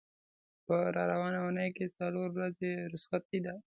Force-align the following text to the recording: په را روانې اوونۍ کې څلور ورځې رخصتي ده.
په 0.65 0.75
را 0.95 1.03
روانې 1.11 1.37
اوونۍ 1.39 1.69
کې 1.77 1.93
څلور 1.97 2.27
ورځې 2.33 2.69
رخصتي 2.93 3.39
ده. 3.45 3.55